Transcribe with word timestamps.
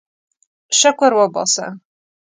شکر 0.79 1.11
وباسه. 1.19 1.65